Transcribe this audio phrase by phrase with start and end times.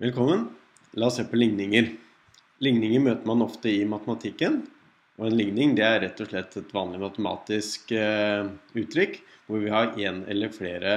[0.00, 0.48] Velkommen.
[0.92, 1.90] La oss se på ligninger.
[2.64, 4.54] Ligninger møter man ofte i matematikken.
[5.20, 8.48] Og en ligning det er rett og slett et vanlig matematisk eh,
[8.80, 10.94] uttrykk hvor vi har én eller flere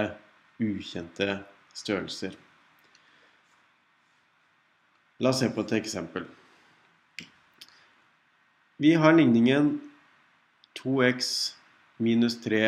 [0.63, 1.27] ukjente
[1.75, 2.37] størrelser.
[5.19, 6.23] La oss se på et eksempel.
[8.79, 9.67] Vi har ligningen
[10.79, 11.33] 2x
[11.99, 12.63] minus 3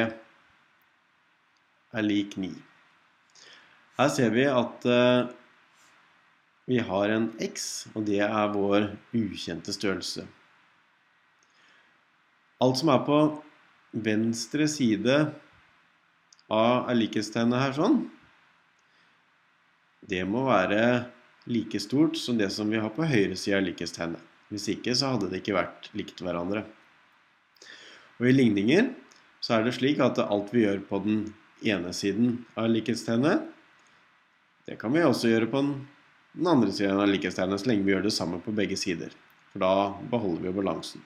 [1.95, 2.51] er lik 9.
[4.03, 5.31] Her ser vi at eh,
[6.65, 10.25] vi har en x, og det er vår ukjente størrelse.
[12.63, 13.19] Alt som er på
[14.05, 15.17] venstre side
[16.51, 17.99] av likhetstegnet her sånn,
[20.05, 20.81] det må være
[21.49, 24.21] like stort som det som vi har på høyre side av likhetstegnet.
[24.49, 26.63] Hvis ikke så hadde det ikke vært likt hverandre.
[28.21, 28.91] Og i ligninger
[29.43, 31.25] så er det slik at alt vi gjør på den
[31.65, 33.51] ene siden av likhetstegnet,
[34.65, 35.73] det kan vi også gjøre på den
[36.43, 39.13] andre siden av likhetstegnet, så lenge vi gjør det samme på begge sider.
[39.53, 39.75] For da
[40.11, 41.03] beholder vi balansen.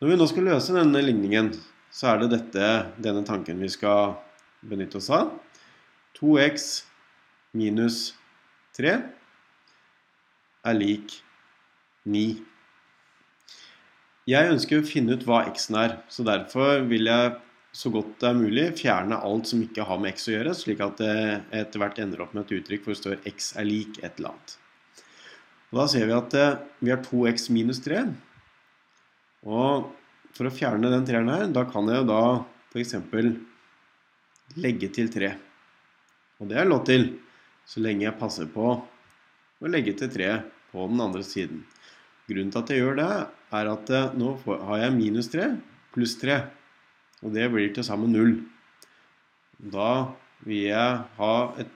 [0.00, 1.54] Når vi nå skal løse denne ligningen,
[1.88, 2.66] så er det dette,
[3.00, 4.18] denne tanken vi skal
[4.66, 5.30] benytte oss av.
[6.18, 6.66] 2x
[7.56, 8.10] minus
[8.76, 8.92] 3
[10.66, 11.16] er lik
[12.04, 12.26] 9.
[14.26, 17.36] Jeg ønsker å finne ut hva x-en er, så derfor vil jeg
[17.76, 20.80] så godt det er mulig fjerne alt som ikke har med x å gjøre, slik
[20.84, 21.16] at det
[21.58, 24.32] etter hvert ender opp med et uttrykk hvor det står x er lik et eller
[24.32, 24.54] annet.
[25.72, 28.06] Og da ser vi at eh, vi har 2x minus 3.
[29.44, 29.90] Og
[30.36, 32.22] for å fjerne den treeren her, da kan jeg jo da
[32.72, 32.96] f.eks.
[34.56, 35.32] legge til 3.
[36.40, 37.10] Og det er lov til,
[37.68, 40.32] så lenge jeg passer på å legge til 3
[40.72, 41.64] på den andre siden.
[42.26, 43.14] Grunnen til at jeg gjør det,
[43.60, 45.50] er at eh, nå har jeg minus 3
[45.96, 46.40] pluss 3.
[47.24, 48.34] Og det blir til sammen null.
[49.56, 50.12] Da
[50.44, 51.72] vil jeg ha et,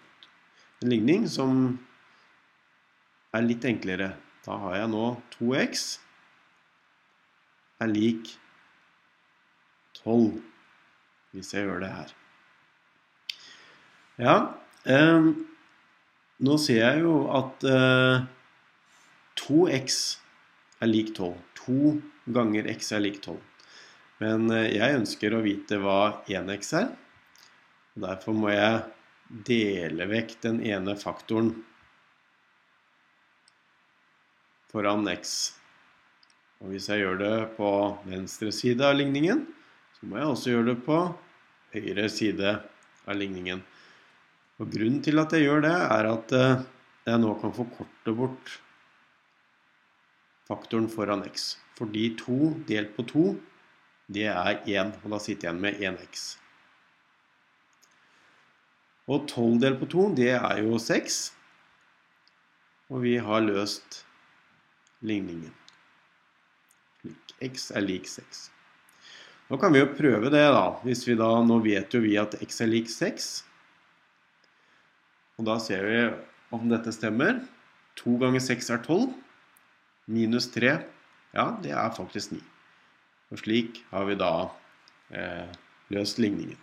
[0.82, 1.78] en ligning som
[3.32, 4.12] er litt enklere.
[4.44, 5.04] Da har jeg nå
[5.38, 5.84] 2x
[7.80, 8.34] er lik
[10.02, 10.40] 12,
[11.32, 12.14] hvis jeg gjør det her.
[14.20, 14.36] Ja,
[14.84, 15.30] eh,
[16.44, 18.26] nå ser jeg jo at eh,
[19.40, 20.00] 2x
[20.80, 21.32] er lik 12.
[21.64, 21.94] 2
[22.36, 23.38] ganger x er lik 12.
[24.20, 26.90] Men eh, jeg ønsker å vite hva 1x er.
[27.96, 28.82] og Derfor må jeg
[29.46, 31.54] dele vekk den ene faktoren
[34.70, 35.54] foran x.
[36.60, 37.70] Og hvis jeg gjør det på
[38.04, 39.46] venstre side av ligningen,
[39.96, 40.98] så må jeg også gjøre det på
[41.74, 42.56] høyre side
[43.08, 43.62] av ligningen.
[44.60, 46.66] Og grunnen til at jeg gjør det, er at eh,
[47.08, 48.58] jeg nå kan forkorte bort
[50.50, 51.54] faktoren foran x.
[51.78, 53.24] Fordi 2 delt på 2
[54.10, 56.24] det er 1, og da sitter jeg igjen med 1x.
[59.10, 61.20] Og 12 delt på 2, det er jo 6.
[62.90, 64.02] Og vi har løst
[65.06, 65.54] ligningen.
[67.40, 68.50] x er lik 6.
[69.50, 72.36] Nå kan vi jo prøve det da, hvis vi da, nå vet jo vi at
[72.44, 73.30] x er lik 6.
[75.40, 76.02] Og da ser vi
[76.54, 77.40] om dette stemmer.
[78.02, 79.10] 2 ganger 6 er 12.
[80.10, 80.76] Minus 3,
[81.34, 82.42] ja, det er faktisk 9.
[83.30, 84.32] Og slik har vi da
[85.14, 85.52] eh,
[85.94, 86.58] løst ligningen.